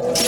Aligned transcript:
you 0.00 0.27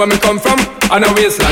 where 0.00 0.08
me 0.08 0.16
come 0.16 0.38
from, 0.38 0.58
on 0.90 1.04
a 1.04 1.12
wasteland. 1.12 1.49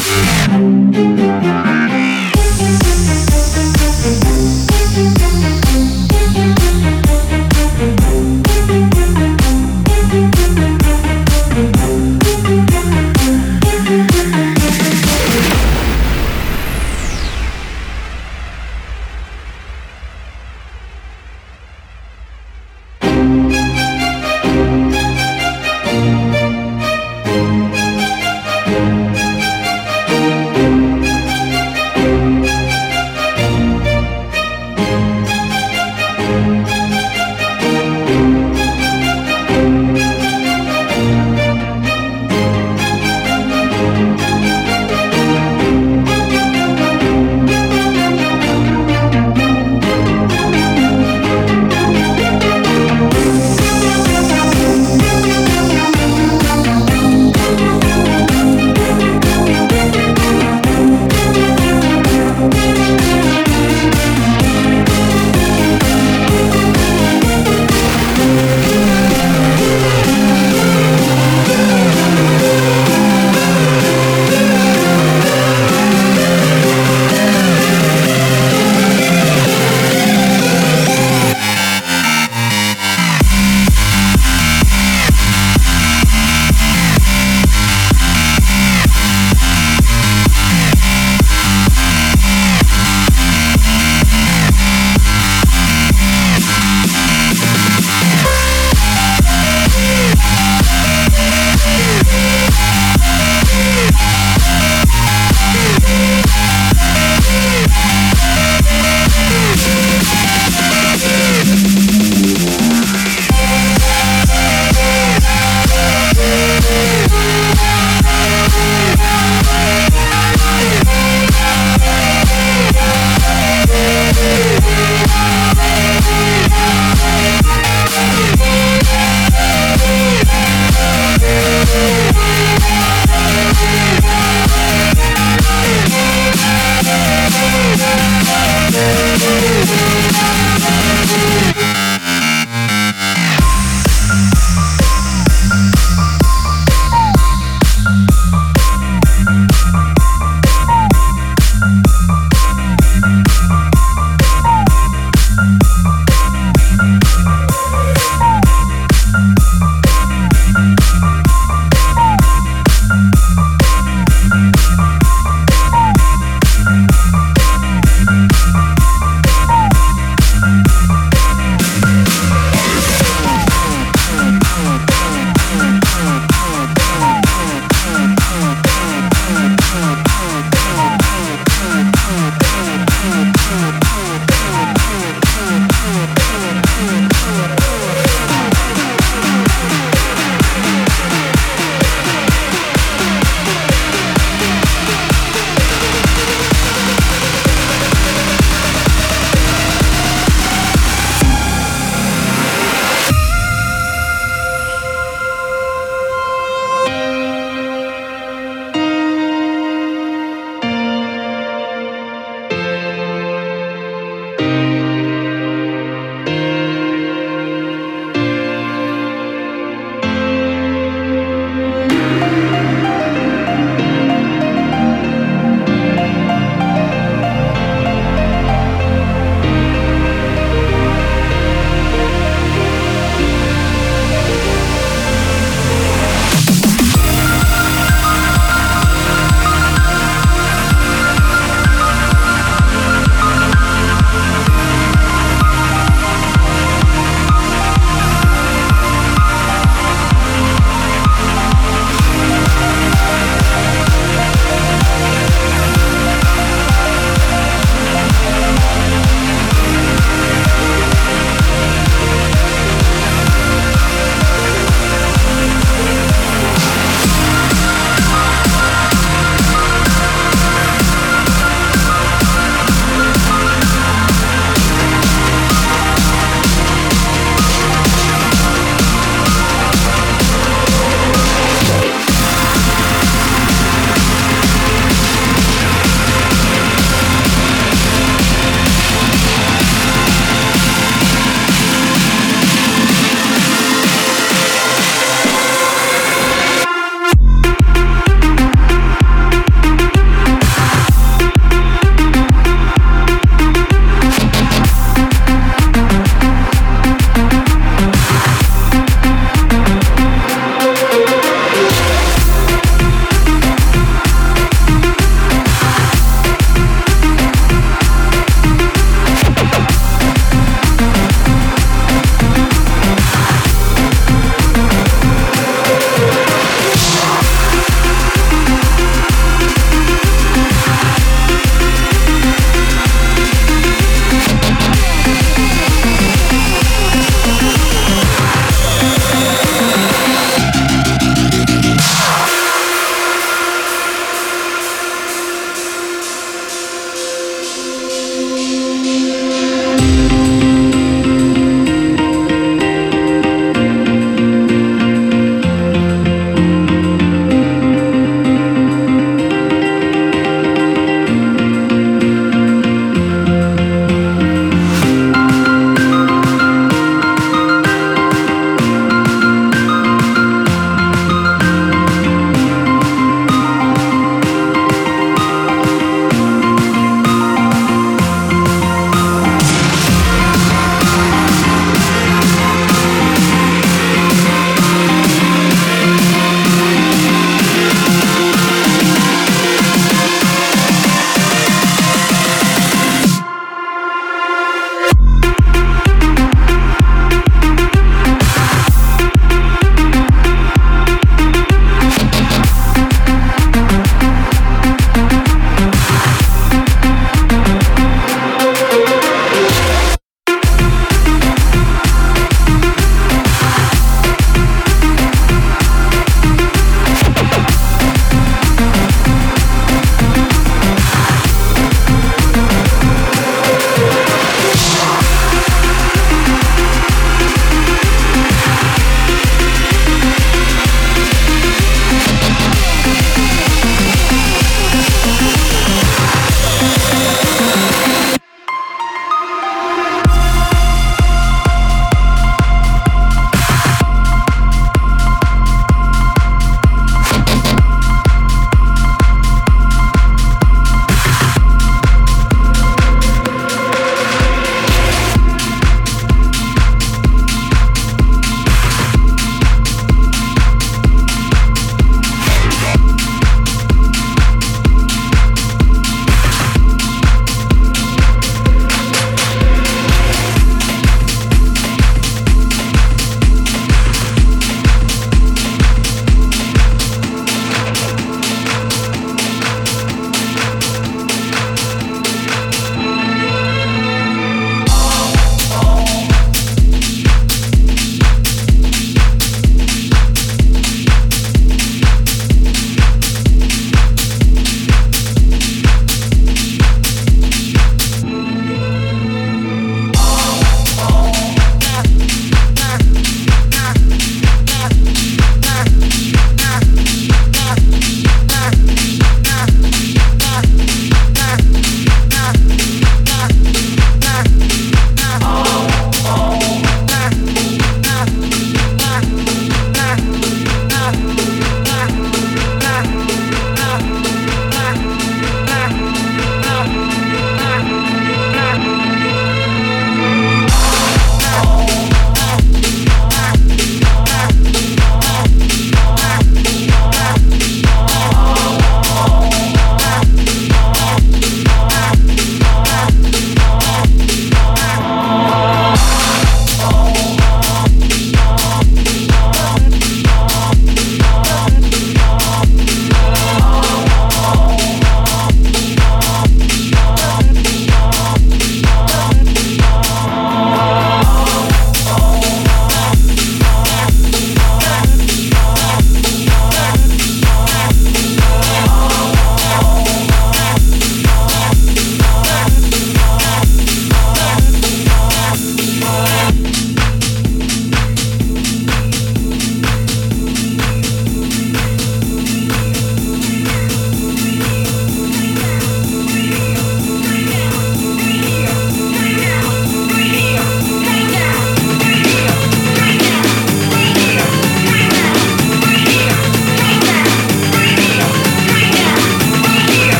Música 0.00 1.29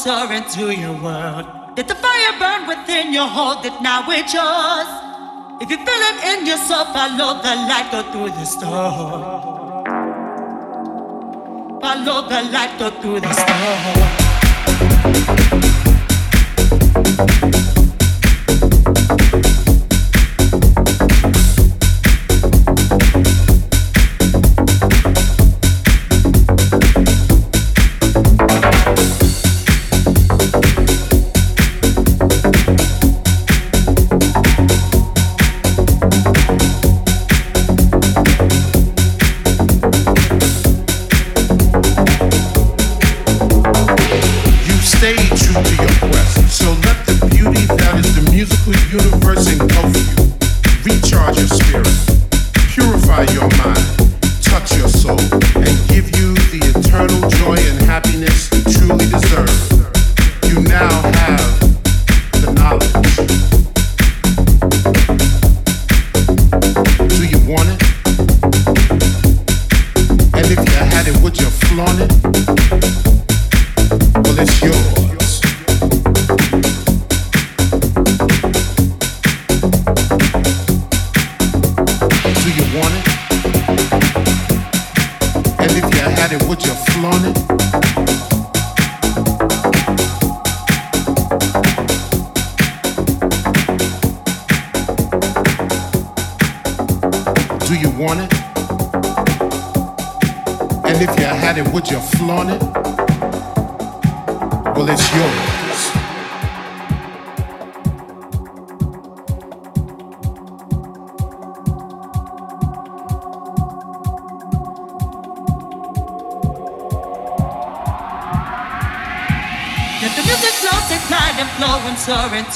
soar 0.00 0.32
into 0.32 0.74
your 0.74 0.94
world. 1.02 1.46
Let 1.76 1.86
the 1.88 1.94
fire 1.94 2.32
burn 2.38 2.66
within 2.66 3.12
you, 3.12 3.24
hold 3.26 3.66
it 3.66 3.76
now, 3.82 4.02
it's 4.08 4.32
yours. 4.32 4.90
If 5.60 5.68
you 5.70 5.76
feel 5.76 6.02
it 6.10 6.18
in 6.30 6.46
yourself, 6.46 6.88
follow 6.94 7.42
the 7.42 7.54
light, 7.68 7.88
go 7.92 8.00
through 8.10 8.30
the 8.30 8.46
storm. 8.46 9.20
Follow 11.82 12.28
the 12.28 12.40
light, 12.50 12.78
go 12.78 12.88
through 13.02 13.20
the 13.20 13.32
storm. 13.34 14.19
Thank 17.26 17.54
you. 17.54 17.59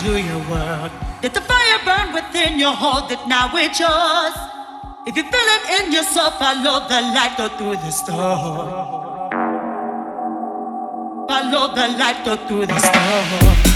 Do 0.04 0.18
your 0.18 0.38
work. 0.50 0.92
Let 1.22 1.32
the 1.32 1.40
fire 1.40 1.78
burn 1.82 2.12
within 2.12 2.58
your 2.58 2.74
heart 2.74 3.10
it 3.10 3.26
now 3.26 3.48
it's 3.54 3.80
yours. 3.80 4.36
If 5.06 5.16
you 5.16 5.22
feel 5.22 5.48
it 5.56 5.80
in 5.80 5.92
yourself, 5.92 6.38
follow 6.38 6.86
the 6.86 7.00
light, 7.16 7.38
go 7.38 7.48
through 7.56 7.76
the 7.76 7.90
storm. 7.90 8.68
Follow 11.26 11.74
the 11.74 11.88
light, 11.96 12.22
go 12.22 12.36
through 12.36 12.66
the 12.66 12.78
storm. 12.80 13.73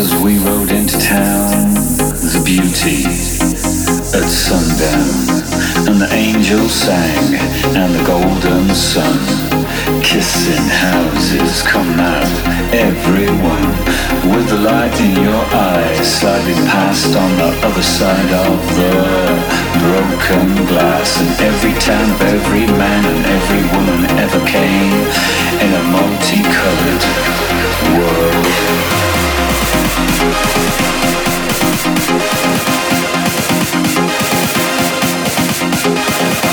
as 0.00 0.14
we 0.24 0.38
rode 0.38 0.72
into 0.72 0.98
town, 0.98 1.74
the 2.32 2.40
beauty 2.42 3.04
at 4.16 4.24
sundown, 4.24 5.12
and 5.84 6.00
the 6.00 6.08
angels 6.10 6.72
sang, 6.72 7.36
and 7.76 7.92
the 7.92 8.04
golden 8.08 8.64
sun, 8.74 9.20
kissing 10.00 10.66
houses, 10.88 11.60
come 11.68 12.00
out. 12.00 12.32
everyone, 12.72 13.68
with 14.32 14.48
the 14.48 14.60
light 14.64 14.96
in 15.04 15.12
your 15.20 15.44
eyes, 15.52 16.06
sliding 16.18 16.62
past 16.72 17.12
on 17.14 17.30
the 17.36 17.50
other 17.68 17.82
side 17.82 18.32
of 18.48 18.56
the 18.80 18.94
broken 19.84 20.48
glass, 20.64 21.20
and 21.20 21.30
every 21.44 21.74
town 21.76 22.08
of 22.16 22.20
every 22.22 22.66
man 22.80 23.04
and 23.04 23.20
every 23.36 23.64
woman 23.76 24.00
ever 24.16 24.40
came 24.48 24.96
in 25.60 25.70
a 25.76 25.84
multicolored 25.92 27.04
world. 27.92 29.09
Thank 35.82 36.44